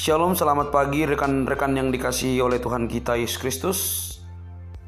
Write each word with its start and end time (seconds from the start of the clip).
Shalom, 0.00 0.32
selamat 0.32 0.72
pagi 0.72 1.04
rekan-rekan 1.04 1.76
yang 1.76 1.92
dikasihi 1.92 2.40
oleh 2.40 2.56
Tuhan 2.56 2.88
kita 2.88 3.20
Yesus 3.20 3.36
Kristus. 3.36 3.78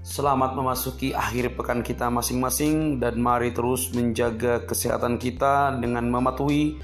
Selamat 0.00 0.56
memasuki 0.56 1.12
akhir 1.12 1.60
pekan 1.60 1.84
kita 1.84 2.08
masing-masing 2.08 3.04
dan 3.04 3.20
mari 3.20 3.52
terus 3.52 3.92
menjaga 3.92 4.64
kesehatan 4.64 5.20
kita 5.20 5.76
dengan 5.76 6.08
mematuhi 6.08 6.80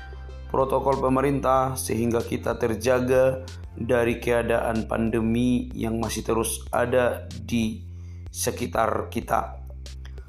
protokol 0.52 1.00
pemerintah 1.00 1.72
sehingga 1.80 2.20
kita 2.20 2.60
terjaga 2.60 3.40
dari 3.72 4.20
keadaan 4.20 4.84
pandemi 4.84 5.72
yang 5.72 5.96
masih 5.96 6.20
terus 6.20 6.60
ada 6.76 7.24
di 7.32 7.80
sekitar 8.28 9.08
kita. 9.08 9.64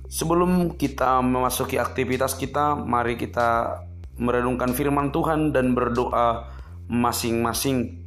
Sebelum 0.07 0.79
kita 0.79 1.19
memasuki 1.19 1.75
aktivitas 1.75 2.39
kita, 2.39 2.71
mari 2.71 3.19
kita 3.19 3.83
merenungkan 4.15 4.71
firman 4.71 5.11
Tuhan 5.11 5.51
dan 5.51 5.75
berdoa 5.75 6.50
masing-masing. 6.91 8.03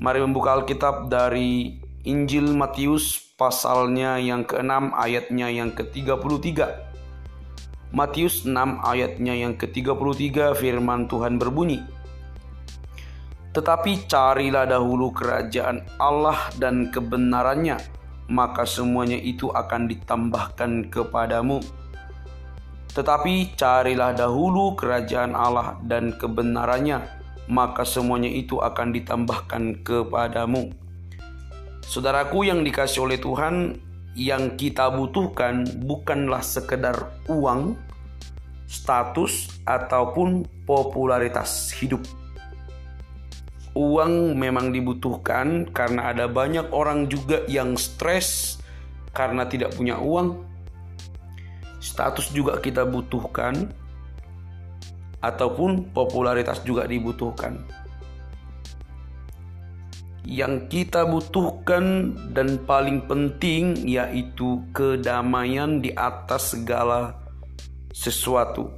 Mari 0.00 0.24
membuka 0.24 0.56
Alkitab 0.56 1.12
dari 1.12 1.76
Injil 2.08 2.56
Matius 2.56 3.36
pasalnya 3.36 4.16
yang 4.16 4.48
ke-6 4.48 4.96
ayatnya 4.96 5.52
yang 5.52 5.76
ke-33. 5.76 6.88
Matius 7.92 8.48
6 8.48 8.56
ayatnya 8.80 9.36
yang 9.36 9.52
ke-33 9.60 10.56
firman 10.56 11.12
Tuhan 11.12 11.36
berbunyi 11.36 11.84
Tetapi 13.52 14.08
carilah 14.08 14.64
dahulu 14.64 15.12
kerajaan 15.12 15.84
Allah 16.00 16.48
dan 16.56 16.88
kebenarannya 16.88 17.76
maka 18.32 18.64
semuanya 18.64 19.20
itu 19.20 19.52
akan 19.52 19.92
ditambahkan 19.92 20.88
kepadamu 20.88 21.60
Tetapi 22.96 23.60
carilah 23.60 24.16
dahulu 24.16 24.72
kerajaan 24.72 25.36
Allah 25.36 25.76
dan 25.84 26.16
kebenarannya 26.16 27.21
maka 27.52 27.84
semuanya 27.84 28.32
itu 28.32 28.56
akan 28.56 28.96
ditambahkan 28.96 29.84
kepadamu. 29.84 30.72
Saudaraku 31.84 32.48
yang 32.48 32.64
dikasih 32.64 33.04
oleh 33.04 33.20
Tuhan, 33.20 33.76
yang 34.16 34.56
kita 34.56 34.88
butuhkan 34.88 35.84
bukanlah 35.84 36.40
sekedar 36.40 37.12
uang, 37.28 37.76
status, 38.64 39.60
ataupun 39.68 40.48
popularitas 40.64 41.68
hidup. 41.76 42.00
Uang 43.76 44.36
memang 44.36 44.72
dibutuhkan 44.72 45.68
karena 45.68 46.12
ada 46.12 46.28
banyak 46.28 46.72
orang 46.72 47.08
juga 47.08 47.44
yang 47.48 47.76
stres 47.76 48.56
karena 49.12 49.44
tidak 49.44 49.76
punya 49.76 50.00
uang. 50.00 50.40
Status 51.80 52.32
juga 52.32 52.56
kita 52.60 52.88
butuhkan 52.88 53.81
ataupun 55.22 55.94
popularitas 55.94 56.60
juga 56.66 56.84
dibutuhkan. 56.84 57.62
Yang 60.22 60.70
kita 60.70 61.02
butuhkan 61.06 62.14
dan 62.30 62.62
paling 62.62 63.06
penting 63.10 63.74
yaitu 63.86 64.62
kedamaian 64.70 65.82
di 65.82 65.90
atas 65.94 66.54
segala 66.54 67.18
sesuatu, 67.90 68.70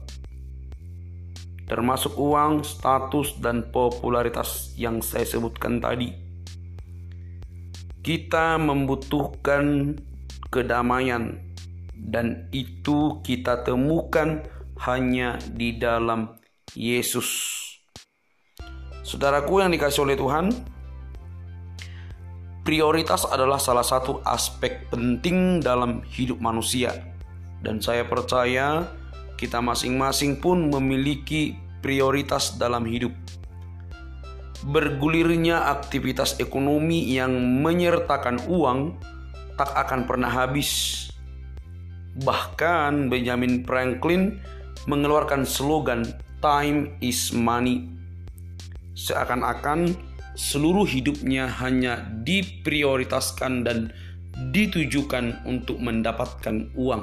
termasuk 1.69 2.17
uang, 2.17 2.65
status, 2.65 3.37
dan 3.45 3.69
popularitas 3.69 4.73
yang 4.77 5.05
saya 5.05 5.29
sebutkan 5.29 5.85
tadi. 5.85 6.13
Kita 8.05 8.61
membutuhkan 8.61 9.97
kedamaian, 10.49 11.41
dan 11.93 12.49
itu 12.53 13.21
kita 13.25 13.65
temukan 13.65 14.45
hanya 14.85 15.41
di 15.41 15.81
dalam 15.81 16.37
Yesus. 16.77 17.29
Saudaraku 19.05 19.61
yang 19.65 19.73
dikasih 19.73 20.05
oleh 20.05 20.17
Tuhan, 20.17 20.53
prioritas 22.65 23.29
adalah 23.29 23.61
salah 23.61 23.85
satu 23.85 24.21
aspek 24.25 24.89
penting 24.89 25.61
dalam 25.61 26.05
hidup 26.09 26.41
manusia. 26.41 26.93
Dan 27.65 27.81
saya 27.81 28.05
percaya 28.05 28.85
kita 29.41 29.61
masing-masing 29.61 30.41
pun 30.41 30.69
memiliki 30.69 31.57
prioritas 31.81 32.57
dalam 32.57 32.85
hidup. 32.89 33.13
Bergulirnya 34.65 35.69
aktivitas 35.69 36.41
ekonomi 36.41 37.05
yang 37.13 37.37
menyertakan 37.61 38.41
uang 38.49 38.97
tak 39.61 39.69
akan 39.69 40.09
pernah 40.09 40.33
habis. 40.33 41.05
Bahkan 42.25 43.13
Benjamin 43.13 43.69
Franklin 43.69 44.41
mengeluarkan 44.87 45.49
slogan 45.49 46.05
"Time 46.41 46.97
is 47.01 47.33
money". 47.33 47.89
Seakan-akan 48.95 49.97
seluruh 50.35 50.87
hidupnya 50.87 51.47
hanya 51.63 52.03
diprioritaskan 52.23 53.63
dan 53.63 53.95
ditujukan 54.51 55.47
untuk 55.47 55.79
mendapatkan 55.79 56.75
uang. 56.75 57.03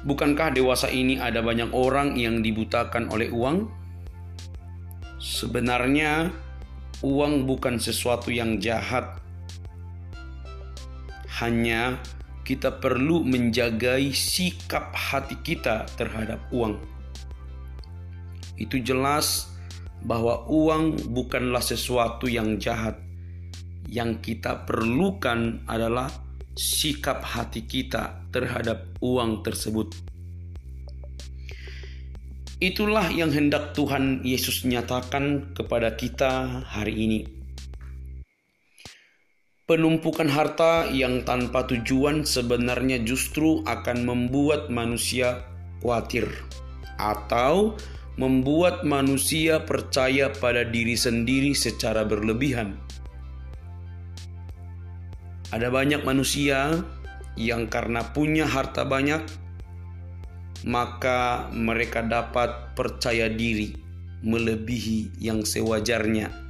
Bukankah 0.00 0.56
dewasa 0.56 0.88
ini 0.88 1.20
ada 1.20 1.44
banyak 1.44 1.76
orang 1.76 2.16
yang 2.16 2.40
dibutakan 2.40 3.12
oleh 3.12 3.28
uang? 3.28 3.68
Sebenarnya, 5.20 6.32
uang 7.04 7.44
bukan 7.44 7.76
sesuatu 7.76 8.32
yang 8.32 8.56
jahat, 8.56 9.20
hanya 11.44 12.00
kita 12.50 12.82
perlu 12.82 13.22
menjagai 13.22 14.10
sikap 14.10 14.90
hati 14.90 15.38
kita 15.38 15.86
terhadap 15.94 16.42
uang. 16.50 16.82
Itu 18.58 18.82
jelas 18.82 19.54
bahwa 20.02 20.50
uang 20.50 21.14
bukanlah 21.14 21.62
sesuatu 21.62 22.26
yang 22.26 22.58
jahat. 22.58 22.98
Yang 23.86 24.34
kita 24.34 24.66
perlukan 24.66 25.62
adalah 25.70 26.10
sikap 26.58 27.22
hati 27.22 27.70
kita 27.70 28.18
terhadap 28.34 28.98
uang 28.98 29.46
tersebut. 29.46 29.94
Itulah 32.58 33.14
yang 33.14 33.30
hendak 33.30 33.78
Tuhan 33.78 34.26
Yesus 34.26 34.66
nyatakan 34.66 35.54
kepada 35.54 35.94
kita 35.94 36.66
hari 36.66 36.98
ini 36.98 37.39
Penumpukan 39.70 40.26
harta 40.26 40.90
yang 40.90 41.22
tanpa 41.22 41.62
tujuan 41.62 42.26
sebenarnya 42.26 43.06
justru 43.06 43.62
akan 43.62 44.02
membuat 44.02 44.66
manusia 44.66 45.46
khawatir 45.78 46.26
atau 46.98 47.78
membuat 48.18 48.82
manusia 48.82 49.62
percaya 49.62 50.26
pada 50.42 50.66
diri 50.66 50.98
sendiri 50.98 51.54
secara 51.54 52.02
berlebihan. 52.02 52.74
Ada 55.54 55.70
banyak 55.70 56.02
manusia 56.02 56.82
yang 57.38 57.70
karena 57.70 58.10
punya 58.10 58.50
harta 58.50 58.82
banyak, 58.82 59.22
maka 60.66 61.46
mereka 61.54 62.02
dapat 62.02 62.74
percaya 62.74 63.30
diri 63.30 63.78
melebihi 64.26 65.22
yang 65.22 65.46
sewajarnya 65.46 66.49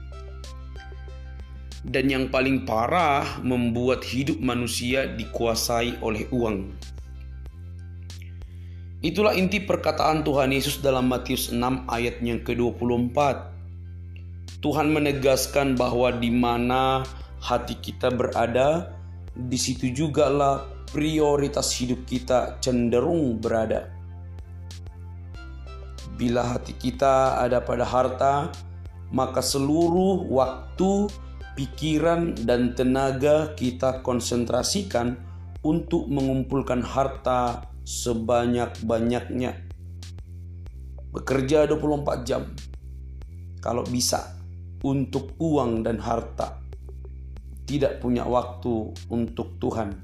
dan 1.86 2.12
yang 2.12 2.28
paling 2.28 2.68
parah 2.68 3.40
membuat 3.40 4.04
hidup 4.04 4.36
manusia 4.36 5.08
dikuasai 5.08 5.96
oleh 6.04 6.28
uang. 6.28 6.76
Itulah 9.00 9.32
inti 9.32 9.64
perkataan 9.64 10.20
Tuhan 10.20 10.52
Yesus 10.52 10.84
dalam 10.84 11.08
Matius 11.08 11.48
6 11.48 11.88
ayat 11.88 12.20
yang 12.20 12.44
ke-24. 12.44 13.16
Tuhan 14.60 14.92
menegaskan 14.92 15.72
bahwa 15.72 16.12
di 16.12 16.28
mana 16.28 17.00
hati 17.40 17.80
kita 17.80 18.12
berada, 18.12 18.92
di 19.32 19.56
situ 19.56 19.88
jugalah 19.88 20.68
prioritas 20.92 21.72
hidup 21.80 22.04
kita 22.04 22.60
cenderung 22.60 23.40
berada. 23.40 23.88
Bila 26.20 26.44
hati 26.44 26.76
kita 26.76 27.40
ada 27.40 27.64
pada 27.64 27.88
harta, 27.88 28.52
maka 29.08 29.40
seluruh 29.40 30.28
waktu 30.28 31.08
pikiran 31.54 32.34
dan 32.46 32.72
tenaga 32.72 33.52
kita 33.58 34.00
konsentrasikan 34.00 35.18
untuk 35.60 36.08
mengumpulkan 36.08 36.80
harta 36.80 37.68
sebanyak-banyaknya. 37.84 39.52
Bekerja 41.10 41.66
24 41.66 42.28
jam 42.28 42.42
kalau 43.58 43.82
bisa 43.82 44.38
untuk 44.86 45.36
uang 45.36 45.84
dan 45.84 46.00
harta. 46.00 46.62
Tidak 47.66 48.02
punya 48.02 48.26
waktu 48.26 48.94
untuk 49.10 49.58
Tuhan. 49.62 49.94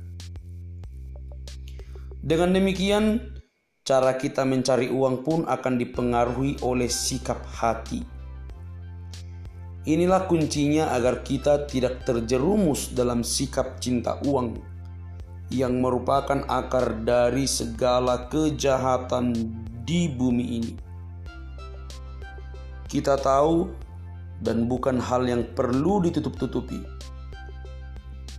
Dengan 2.27 2.51
demikian, 2.55 3.23
cara 3.87 4.19
kita 4.19 4.43
mencari 4.43 4.91
uang 4.91 5.23
pun 5.23 5.41
akan 5.47 5.75
dipengaruhi 5.79 6.63
oleh 6.63 6.91
sikap 6.91 7.43
hati 7.47 8.16
Inilah 9.87 10.27
kuncinya 10.27 10.91
agar 10.99 11.23
kita 11.23 11.71
tidak 11.71 12.03
terjerumus 12.03 12.91
dalam 12.91 13.23
sikap 13.23 13.79
cinta 13.79 14.19
uang 14.27 14.59
yang 15.55 15.79
merupakan 15.79 16.43
akar 16.51 17.07
dari 17.07 17.47
segala 17.47 18.27
kejahatan 18.27 19.31
di 19.87 20.11
bumi 20.11 20.47
ini. 20.59 20.75
Kita 22.91 23.15
tahu 23.15 23.71
dan 24.43 24.67
bukan 24.67 24.99
hal 24.99 25.23
yang 25.23 25.47
perlu 25.55 26.03
ditutup-tutupi. 26.03 26.83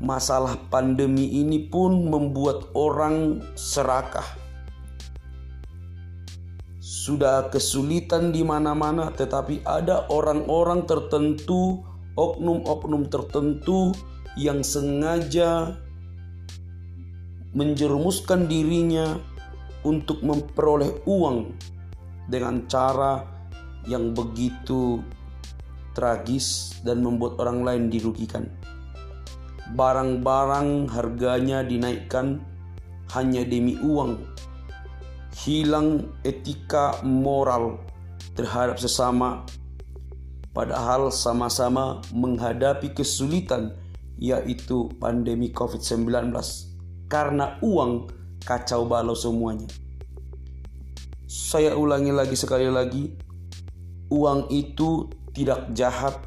Masalah 0.04 0.60
pandemi 0.68 1.32
ini 1.32 1.64
pun 1.64 2.12
membuat 2.12 2.76
orang 2.76 3.40
serakah. 3.56 4.47
Sudah 7.08 7.48
kesulitan 7.48 8.36
di 8.36 8.44
mana-mana, 8.44 9.08
tetapi 9.16 9.64
ada 9.64 10.12
orang-orang 10.12 10.84
tertentu, 10.84 11.80
oknum-oknum 12.20 13.08
tertentu 13.08 13.96
yang 14.36 14.60
sengaja 14.60 15.72
menjerumuskan 17.56 18.52
dirinya 18.52 19.16
untuk 19.88 20.20
memperoleh 20.20 21.08
uang 21.08 21.56
dengan 22.28 22.68
cara 22.68 23.24
yang 23.88 24.12
begitu 24.12 25.00
tragis 25.96 26.76
dan 26.84 27.00
membuat 27.00 27.40
orang 27.40 27.64
lain 27.64 27.84
dirugikan. 27.88 28.52
Barang-barang 29.80 30.92
harganya 30.92 31.64
dinaikkan 31.64 32.44
hanya 33.16 33.48
demi 33.48 33.80
uang. 33.80 34.37
Hilang 35.38 36.18
etika 36.26 36.98
moral 37.06 37.78
terhadap 38.34 38.82
sesama, 38.82 39.46
padahal 40.50 41.14
sama-sama 41.14 42.02
menghadapi 42.10 42.98
kesulitan, 42.98 43.78
yaitu 44.18 44.90
pandemi 44.98 45.54
COVID-19. 45.54 46.34
Karena 47.06 47.62
uang 47.62 48.10
kacau 48.42 48.90
balau 48.90 49.14
semuanya. 49.14 49.70
Saya 51.30 51.78
ulangi 51.78 52.10
lagi 52.10 52.34
sekali 52.34 52.66
lagi, 52.66 53.14
uang 54.10 54.50
itu 54.50 55.06
tidak 55.38 55.70
jahat, 55.78 56.18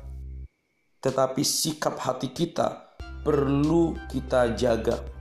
tetapi 1.02 1.42
sikap 1.42 1.98
hati 1.98 2.30
kita 2.30 2.94
perlu 3.26 3.98
kita 4.06 4.54
jaga. 4.54 5.19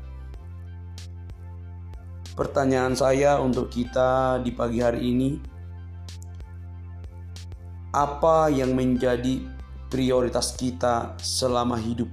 Pertanyaan 2.39 2.95
saya 2.95 3.35
untuk 3.43 3.67
kita 3.67 4.39
di 4.39 4.55
pagi 4.55 4.79
hari 4.79 5.11
ini, 5.11 5.35
apa 7.91 8.47
yang 8.47 8.71
menjadi 8.71 9.43
prioritas 9.91 10.55
kita 10.55 11.19
selama 11.19 11.75
hidup? 11.75 12.07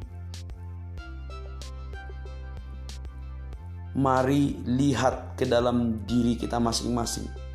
Mari 3.95 4.67
lihat 4.67 5.39
ke 5.39 5.47
dalam 5.47 6.03
diri 6.11 6.35
kita 6.35 6.59
masing-masing 6.59 7.47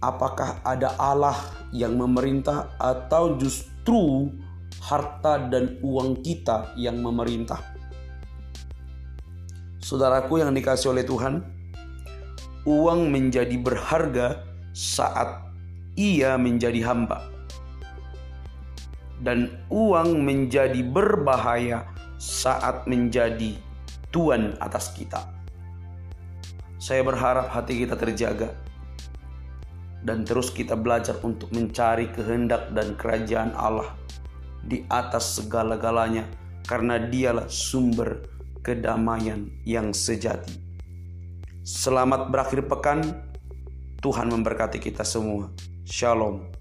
apakah 0.00 0.64
ada 0.64 0.96
Allah 0.96 1.36
yang 1.70 1.94
memerintah 1.94 2.72
atau 2.80 3.36
justru 3.36 4.32
harta 4.80 5.36
dan 5.52 5.76
uang 5.84 6.24
kita 6.24 6.72
yang 6.80 6.98
memerintah. 7.04 7.79
Saudaraku 9.80 10.44
yang 10.44 10.52
dikasih 10.52 10.92
oleh 10.92 11.04
Tuhan, 11.08 11.40
uang 12.68 13.08
menjadi 13.08 13.56
berharga 13.56 14.44
saat 14.76 15.40
ia 15.96 16.36
menjadi 16.36 16.84
hamba. 16.84 17.24
Dan 19.20 19.52
uang 19.68 20.24
menjadi 20.24 20.80
berbahaya 20.80 21.84
saat 22.16 22.84
menjadi 22.88 23.56
tuan 24.12 24.56
atas 24.60 24.92
kita. 24.96 25.24
Saya 26.80 27.04
berharap 27.04 27.52
hati 27.52 27.84
kita 27.84 27.96
terjaga 27.96 28.56
dan 30.00 30.24
terus 30.24 30.48
kita 30.48 30.72
belajar 30.76 31.16
untuk 31.20 31.52
mencari 31.52 32.08
kehendak 32.12 32.72
dan 32.72 32.96
kerajaan 32.96 33.52
Allah 33.52 33.92
di 34.64 34.84
atas 34.88 35.40
segala-galanya 35.40 36.24
karena 36.64 36.96
dialah 36.96 37.48
sumber 37.48 38.29
kedamaian 38.60 39.48
yang 39.64 39.92
sejati. 39.96 40.56
Selamat 41.64 42.28
berakhir 42.32 42.64
pekan. 42.68 43.00
Tuhan 44.00 44.32
memberkati 44.32 44.80
kita 44.80 45.04
semua. 45.04 45.52
Shalom. 45.84 46.59